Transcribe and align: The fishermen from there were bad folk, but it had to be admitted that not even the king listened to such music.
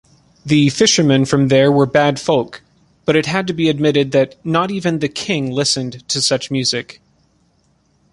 The 0.43 0.69
fishermen 0.69 1.25
from 1.25 1.49
there 1.49 1.71
were 1.71 1.85
bad 1.85 2.19
folk, 2.19 2.63
but 3.05 3.15
it 3.15 3.27
had 3.27 3.45
to 3.45 3.53
be 3.53 3.69
admitted 3.69 4.11
that 4.13 4.35
not 4.43 4.71
even 4.71 4.97
the 4.97 5.07
king 5.07 5.51
listened 5.51 6.07
to 6.09 6.19
such 6.23 6.49
music. 6.49 6.99